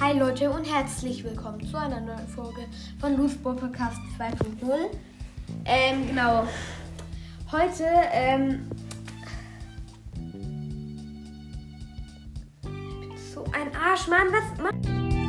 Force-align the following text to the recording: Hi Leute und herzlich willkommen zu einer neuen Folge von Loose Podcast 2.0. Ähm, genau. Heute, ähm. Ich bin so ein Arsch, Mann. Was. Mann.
Hi 0.00 0.16
Leute 0.16 0.48
und 0.48 0.64
herzlich 0.64 1.24
willkommen 1.24 1.60
zu 1.66 1.76
einer 1.76 2.00
neuen 2.00 2.28
Folge 2.28 2.66
von 3.00 3.16
Loose 3.16 3.36
Podcast 3.38 3.96
2.0. 4.16 4.72
Ähm, 5.64 6.06
genau. 6.06 6.46
Heute, 7.50 7.84
ähm. 8.12 8.70
Ich 12.62 12.70
bin 13.00 13.16
so 13.34 13.44
ein 13.52 13.74
Arsch, 13.74 14.06
Mann. 14.06 14.28
Was. 14.30 14.62
Mann. 14.62 15.27